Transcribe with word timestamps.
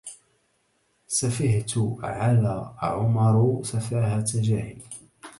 سفهت 1.07 1.71
على 2.01 2.73
عمرو 2.77 3.63
سفاهة 3.63 4.25
جاهل 4.35 4.81